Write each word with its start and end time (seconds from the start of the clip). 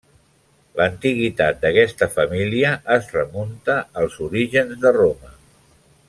L'antiguitat 0.79 1.59
d'aquesta 1.65 2.07
família 2.15 2.71
es 2.97 3.11
remunta 3.19 3.75
als 4.05 4.17
orígens 4.29 4.73
de 4.87 4.95
Roma. 5.01 5.35